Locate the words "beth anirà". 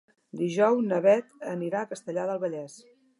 1.07-1.83